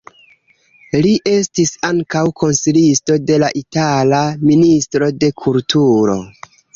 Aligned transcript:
Li 1.05 1.09
estis 1.31 1.73
ankaŭ 1.89 2.23
konsilisto 2.41 3.17
de 3.25 3.37
la 3.43 3.49
itala 3.61 4.23
ministro 4.51 5.11
de 5.25 5.31
kulturo. 5.43 6.17